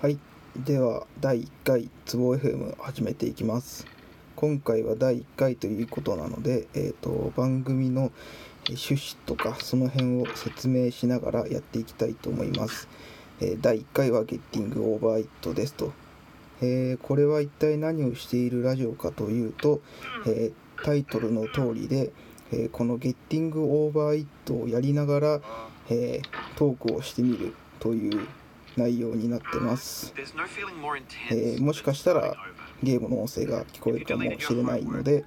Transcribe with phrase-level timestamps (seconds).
[0.00, 0.18] はい。
[0.56, 3.86] では第1回つぼ FM 始めていきます。
[4.34, 8.10] 今回は第1回ということなので、えーと、番組の
[8.66, 12.88] 趣旨とかその辺を説明しながらやっていきたいと思います、
[13.42, 15.92] えー、第1回はゲッティングオーバーイットですと、
[16.62, 19.82] えー、これは一体何をしているラジオかというと、
[20.26, 22.10] えー、タイトルの通りで、
[22.52, 25.40] えこのゲッティングオーバーイットをやりながら、
[25.90, 26.22] え
[26.56, 28.26] トークをしてみるという
[28.80, 30.12] 内容になってます、
[31.30, 32.34] えー、もしかしたら
[32.82, 35.24] ゲームの音声が聞こえるかもしれないので、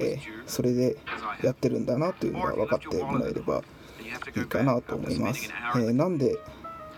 [0.00, 0.96] えー、それで
[1.42, 3.62] やってるんだなというのが分かってもらえれば
[4.36, 6.36] いいかなと思います、えー、なんで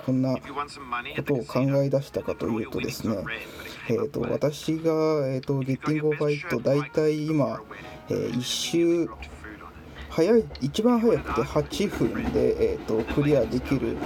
[0.04, 3.16] こんなことを考え出したかというとですね、
[3.88, 4.92] えーと、私が、
[5.26, 7.60] えーと、ゲッティングオーバーイット大体今、
[8.08, 9.10] えー、1周
[10.10, 13.96] 早い一番早くて8分で、えーと、クリアできる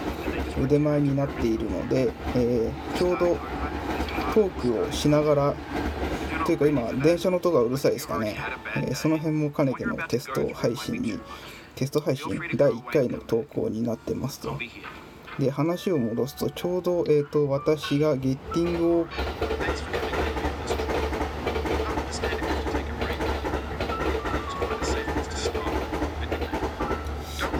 [0.59, 3.36] 腕前になっているので、えー、ちょうど
[4.34, 5.54] トークをしながら
[6.46, 8.37] というか今電車の音がうるさいですかね、
[8.76, 11.18] えー、その辺も兼ねてのテスト配信に
[11.74, 14.59] テスト配信第1回の投稿になってますと。
[15.38, 19.07] で話を戻すとちょうど、えーと私がゲッティングを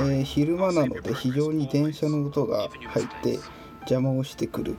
[0.01, 3.39] えー、昼間なので非常に電車の音が入って
[3.81, 4.77] 邪魔をしてくる。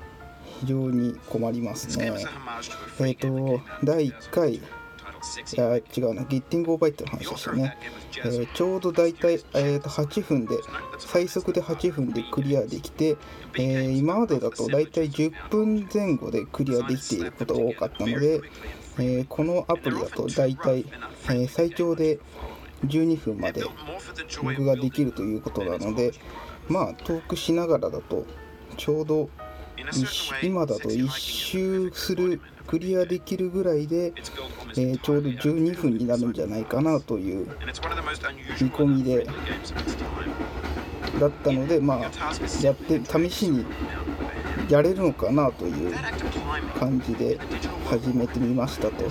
[0.62, 2.14] 非常に困りますね。
[3.00, 4.62] えっ、ー、と第1回い
[5.56, 6.24] や違うな。
[6.24, 7.78] ゲッティングオーバーイットの話でしたね、
[8.18, 10.56] えー、ちょうど大体、えー、と8分で
[11.00, 13.18] 最速で8分でクリアできて、
[13.56, 18.42] えー、今までだと大体10分前後でクリアできていることが多かったので、
[19.00, 20.86] えこのアプリだと大体、
[21.32, 22.20] え最長で
[22.86, 23.62] 12分まで
[24.42, 26.12] 録画できるということなので
[26.68, 28.26] まあトークしながらだと
[28.78, 29.30] ちょうど
[30.44, 34.14] 今だと1周するクリアできるぐらいで、
[34.78, 37.48] えー、ちょうど12分になるんじゃないかなという
[38.62, 39.26] 見込みで
[41.20, 42.00] だったのでまあ
[42.64, 43.66] やって試しに
[44.70, 45.94] やれるのかなという
[46.80, 47.38] 感じで
[47.92, 49.04] 始めてみましたと。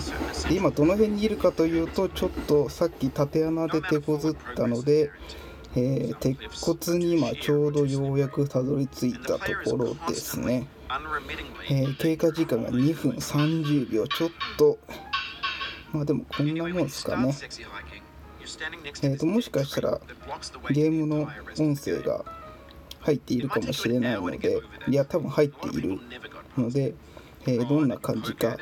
[0.48, 5.10] で今どの辺にいるかというとちょっとさっき縦穴で手こずったので、
[5.76, 10.66] えー、鉄骨に今ちょうどようやくたどり着いたところですね、
[11.68, 14.78] えー、経過時間が2分30秒ちょっと。
[15.92, 17.34] まあでもこんなもんですかね。
[19.02, 20.00] えーともしかしたら
[20.70, 22.24] ゲームの音声が
[23.00, 24.58] 入っているかもしれないので
[24.88, 26.00] いや多分入っている
[26.56, 26.94] ので、
[27.46, 28.56] えー、どんな感じか。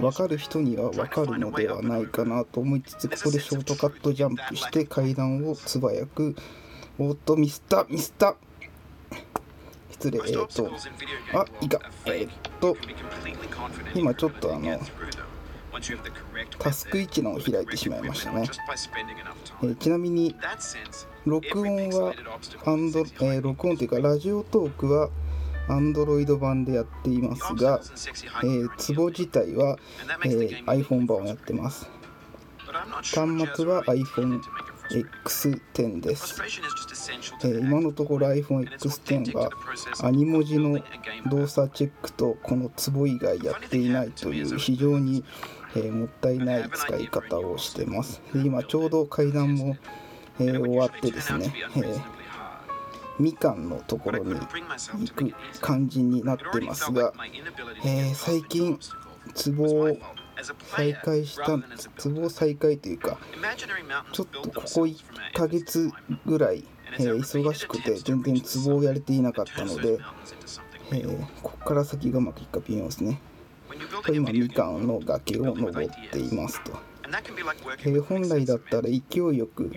[0.00, 6.34] 分かる人には分かるのではないかなと思いつつここでショートカットジャンプして階段を素早く。
[6.98, 8.36] おっとミスったミスった。
[9.90, 10.18] 失礼。
[10.18, 10.70] えっ、ー、と。
[11.38, 11.80] あいいか。
[12.06, 12.76] えっ、ー、と
[13.94, 14.80] 今ちょっとあの
[16.58, 18.42] タスク1のを開いてしまいましたね、
[19.62, 20.34] えー、ちなみに
[21.24, 22.12] 録音は
[22.66, 25.08] アンド、え、録音というかラジオトークは
[25.68, 27.80] Android 版でやっていますが、
[28.42, 29.78] えー、ツボ自体は、
[30.24, 31.88] えー、iPhone 版をやってます。
[33.02, 33.12] 端
[33.56, 34.40] 末は iPhone
[34.90, 36.40] X10 です、
[37.42, 39.50] えー、今のところ iPhone X10 は
[40.02, 40.80] アニ文字の
[41.30, 45.24] 動作チェックとこのツボ以外やっていないという非常に、
[45.76, 48.20] えー、もったいない使い方をしてます。
[48.34, 49.76] で今ちょうど階段も、
[50.40, 52.02] えー、終わってですね、えー、
[53.20, 57.12] みかんのところに行く感じになってますが、
[57.84, 58.78] えー、最近
[59.34, 59.96] ツボを
[60.74, 61.58] 再開した
[61.98, 63.18] ツボ再開というか
[64.12, 64.96] ちょっとここ1
[65.34, 65.90] ヶ月
[66.24, 66.64] ぐらい、
[66.98, 69.98] えー、忙しくて全然ツボをやれていなかったので、
[70.92, 73.20] えー、ここから先がうまくいくか微妙ですね。
[74.12, 76.72] 今みかんの崖を登っていますと、
[77.84, 78.98] えー、本来だったら勢
[79.32, 79.70] いよく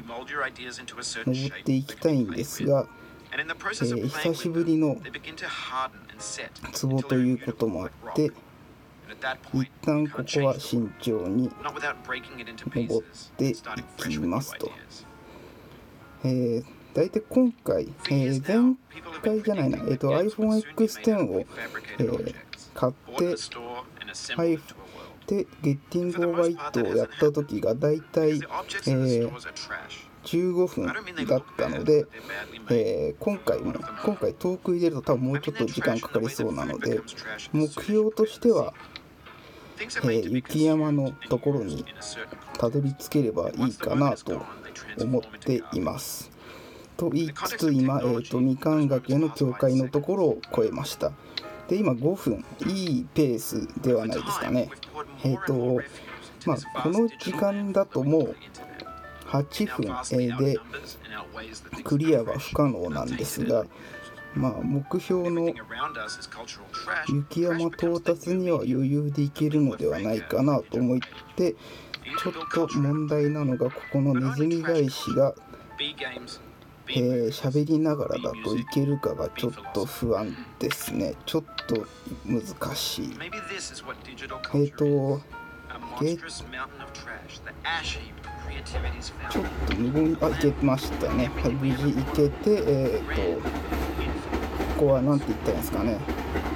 [1.26, 2.88] 登っていきたいんですが
[3.36, 4.96] えー、久しぶりの
[6.72, 8.32] ツボということもあって
[9.54, 11.50] 一旦ここは慎重に
[12.76, 13.08] 登っ
[13.38, 13.56] てい
[14.10, 14.72] きますと。
[16.24, 18.76] えー、大体今回、えー、前
[19.24, 21.46] 回じゃないな、えーと、iPhone X10 を、
[21.98, 22.36] えー、
[22.74, 24.58] 買って、はい、
[25.28, 29.32] で、ゲッティングオーバーイットをやった時が大体、えー、
[30.24, 32.06] 15分だったので、
[32.70, 33.74] えー、今回も
[34.04, 37.02] 今回トーク入れると多分もうちょっと時間かかりそうなので
[37.52, 38.74] 目標としては、
[39.80, 41.86] えー、雪山のところに
[42.58, 44.42] たどり着ければいいかなと
[45.00, 46.32] 思っています。
[46.98, 51.12] と言いつつ今、えーと、みかん崖の境界のところを越えました
[51.68, 54.70] で今5分いいペースではないですかね
[55.24, 55.82] えっ、ー、と
[56.46, 58.36] まあこの時間だともう
[59.34, 59.66] 8
[60.06, 60.60] 分で
[61.84, 63.66] クリアは不可能なんですが
[64.36, 65.54] まあ目標の
[67.08, 71.00] 雪山到達には余裕でいけるのではないかなと思っ
[71.36, 71.56] て
[72.22, 75.34] ちょっと問題なのがここのネズミ返しが
[76.90, 81.16] えー、喋りながらだといけるかがちょっと不安ですね。
[81.26, 81.86] ちょっと
[82.26, 83.18] 難しい。
[83.22, 85.22] えっ、ー、と
[86.00, 93.50] ゲちょっと無言あいけましたねはい無事いけてえっ、ー、と
[94.74, 95.98] ここは何て言ったんですかね。
[95.98, 96.53] あ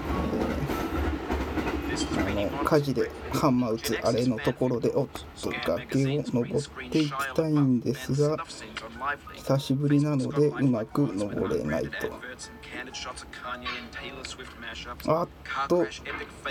[2.45, 5.07] の火事でハンマー打つあれのところでおっ
[5.42, 8.38] と崖を登っていきたいんですが
[9.34, 11.92] 久しぶりなのでうまく登れないと。
[15.07, 15.28] あっ
[15.68, 15.86] と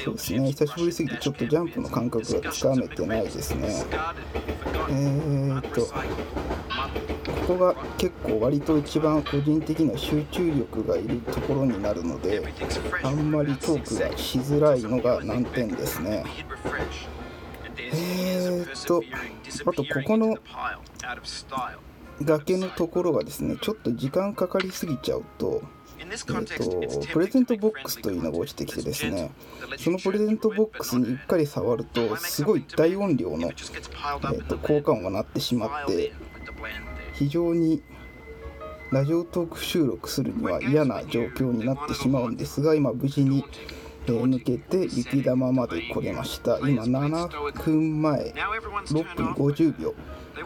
[0.05, 0.51] そうですね。
[0.51, 3.85] 久しぶりすぎてちょっとジャンプの感覚がつかめてないですね。
[4.89, 5.89] えー、っと
[7.47, 12.43] ここが結構割と一番個人的な集中力がいるところになるので
[13.05, 16.25] あんまりトークがしづらいのが難点ですね。
[17.79, 19.03] えー、っと
[19.65, 20.37] あとここの
[22.21, 25.63] 崖のところがですねちょっと時間かかりすぎちゃうと
[25.99, 29.31] えーと、プレゼントボックスというのが落ちてきてですね
[29.79, 36.13] そのプレゼントボックスにうっかり触るとすごい大音量の、えーと効果音が鳴ってしまって
[37.17, 37.83] 非常に
[38.93, 43.45] ラジオトーク収録するには嫌な状況になってしまうんですが今無事に、
[44.07, 46.59] 抜けて雪玉まで来れました。
[46.61, 49.89] 今7分前6分50秒。
[49.89, 50.45] は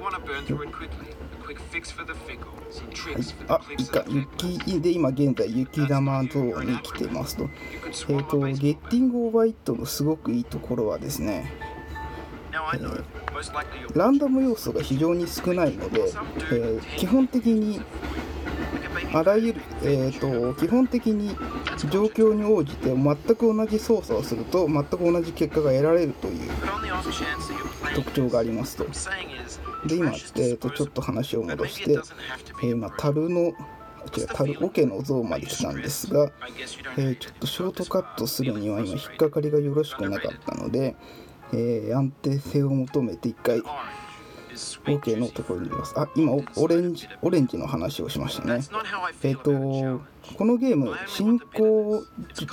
[3.11, 7.45] い、あ、いか、雪で今現在雪玉ゾーンに来てますと。
[7.45, 11.53] え、ー、と、ゲッティングオーバーイットのすごくいいところはですね、
[13.95, 17.81] ランダム要素が非常に少ないので、えー、基本的に
[19.13, 21.37] あらゆる、えーと、基本的に
[21.91, 26.51] 状況に応じて全く同じ操作をすると全く同じ結果が得られるという
[27.95, 28.85] 特徴がありますと。
[29.87, 33.53] で今、えーと、ちょっと話を戻して、えー、ま、樽の
[34.17, 36.31] 違う樽桶の像まで来たんですが、
[36.97, 40.97] えー、ちょっとショートカットするには今引っかかりがよろしくなかったので、
[41.53, 43.63] えー、安定性を求めて一回
[44.85, 45.95] OK のところにいます。
[45.97, 48.61] あ、今オレンジ、オレンジの話をしましたね。
[49.23, 50.03] えっ、ー、と、
[50.37, 52.05] このゲーム、進行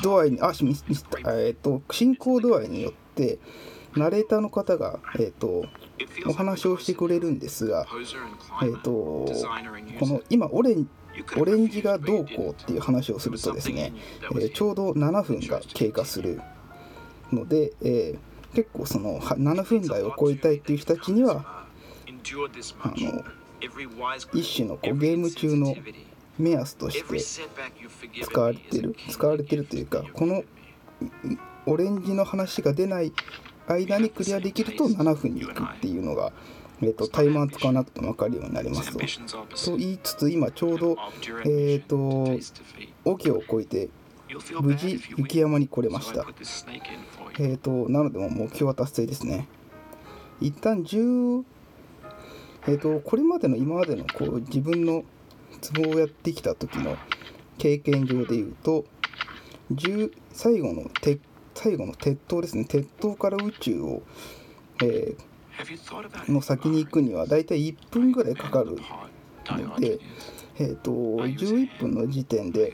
[0.02, 3.40] 度合いに、あ、ミスミスえっ、ー、と、進行度合いによって、
[3.96, 5.66] ナレーターの方が、えっ、ー、と、
[6.28, 7.88] お話をしてくれるんですが、
[8.64, 9.28] えっ、と、こ
[10.02, 10.88] の今オレン
[11.36, 13.94] オレンジがどうこうっていう話をするとですね、
[14.40, 16.40] え、ちょうど7分が経過する
[17.32, 18.20] ので、えー、
[18.58, 21.64] 結構その7分台を超えたいっていう人たちには
[22.82, 23.24] あの
[24.34, 25.76] 一種のこうゲーム中の
[26.40, 27.20] 目安として
[28.24, 30.44] 使われてる使われてるというかこの
[31.68, 33.14] オレンジの話が出ない
[33.68, 36.32] 間にクリアできると7分に行くっていうのが、
[36.82, 38.98] えーと、タイマー使わなくても分かるようになりますと。
[38.98, 40.98] と言いつつ今ちょうど
[41.46, 42.40] えっ、ー、と
[43.06, 43.90] 桶を越えて
[44.62, 46.26] 無事雪山に来れました。
[47.40, 49.48] えーと、なのでも目標は達成ですね。
[50.42, 51.44] 一旦10、
[52.68, 55.04] えーと、これまでの今までのこう自分の
[55.62, 56.98] ツボをやってきた時の
[57.58, 58.86] 経験上でいうと
[59.72, 61.20] 10最後の鉄
[61.56, 64.04] 最後の鉄塔ですね鉄塔から宇宙を、
[64.84, 68.78] えー、の先に行くにはだいたい1分ぐらいかかる
[69.58, 70.00] ので、
[70.60, 72.74] えーと、11分の時点で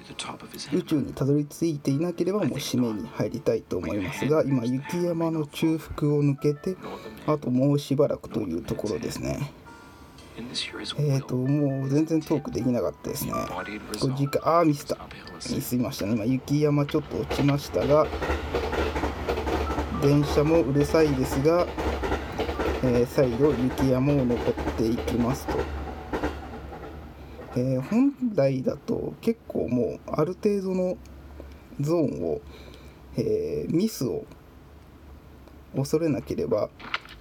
[0.72, 6.78] 宇宙にたどり着いていなければもう締めに入りたいと思いますが今雪山の中腹を抜けて
[7.28, 9.52] あともうしばらくというところですね。
[10.36, 13.34] えっ、ー、ともう全然トークできなかったですね。
[13.34, 14.98] 5時間ああミスった
[15.54, 18.08] ミスりましたね今雪山ちょっと落ちましたが
[20.02, 21.68] 電車もうるさいですが、
[22.84, 25.83] えー、再度雪山を登っていきますと
[27.56, 30.98] えー、本来だと結構もうある程度の
[31.80, 32.42] ゾーンを、
[33.18, 34.26] えー、ミスを
[35.76, 36.70] 恐れなければ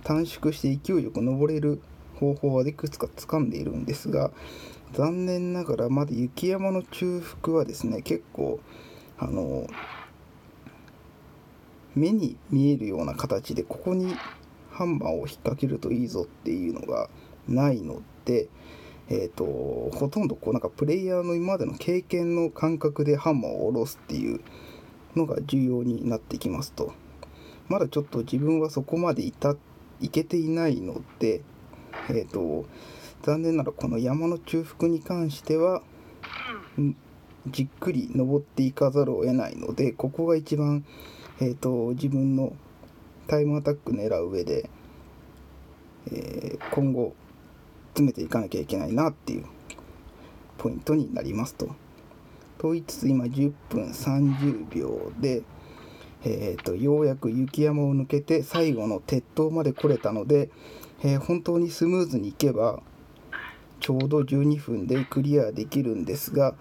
[0.05, 1.81] 短縮して勢いよく登れる
[2.17, 4.31] 方法はいくつか掴んでいるんですが
[4.93, 8.61] 残念ながらまだ雪山の中腹はですね結構
[9.19, 9.67] あの
[11.95, 14.15] 目に見えるような形でここに
[14.71, 17.09] ハンマーを引っ掛けるといいぞっていうのが
[17.49, 18.49] ないので
[19.09, 19.45] えーと、
[19.97, 24.41] ほとんどこうなんかプレイヤーの今までの経験の感覚でハンマーを下ろすっていう
[25.17, 26.93] のが重要になってきますと。
[27.69, 29.57] まだちょっと自分はそこまでいた
[30.01, 31.43] いけていないので、
[32.11, 32.67] えーと、
[33.23, 35.83] 残念ならこの山の中腹に関しては
[37.47, 40.85] じっくり登っていかざるを得ないのでここが一番、
[41.41, 42.55] えーと、自分の
[43.29, 44.69] タイムアタック狙う上で、
[46.11, 47.15] えー、今後
[47.93, 49.45] 詰めていかなきゃいけないなっていう
[50.59, 51.75] ポイントになりますと。
[52.59, 55.43] と言いつつ今10分30秒で、
[56.25, 60.49] えーと、ようやく雪山を抜けて最後の鉄塔まで来れたので、
[61.03, 62.81] えー、本当にスムーズにいけば
[63.81, 66.55] ちょうど12分でクリアできるんですが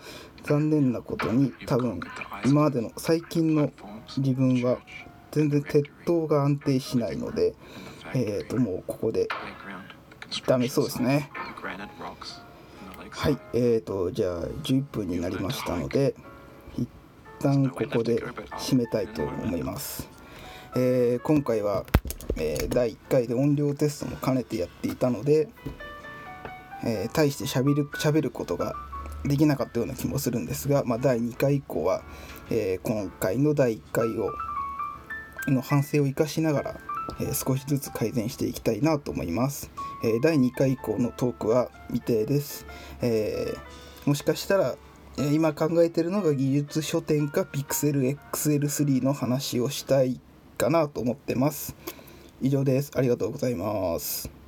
[0.43, 1.99] 残念なことに多分
[2.45, 3.71] 今までの最近の
[4.17, 4.79] 自分は
[5.29, 7.53] 全然鉄塔が安定しないので、
[8.15, 9.27] えー、ともうここで
[10.47, 11.29] ダメそうですね。
[13.11, 16.15] はいえーとじゃあ11分になりましたので
[16.77, 16.87] 一
[17.39, 18.23] 旦ここで
[18.57, 20.07] 締めたいと思います、
[20.75, 21.85] えー、今回は、
[22.37, 25.49] えー、第1回で音量テストも兼ねてやっていたので、
[26.85, 28.75] えー、大してしゃべる喋ることが
[29.25, 32.01] できなかったような気もするんですが、まあ、第2回以降は、
[32.49, 34.31] えー、今回の第1回を
[35.47, 36.79] の反省を生かしながら
[37.19, 39.69] え、少しずつ改善していきたいなと思います、
[40.03, 42.65] え、第2回以降のトークは未定です、
[43.01, 43.53] え、
[44.05, 44.75] もしかしたら
[45.17, 50.19] 今考えてるのが技術書店か PixelXL3 の話をしたい
[50.57, 51.75] かなと思ってます。
[52.41, 52.91] 以上です。
[52.95, 54.40] ありがとうございます。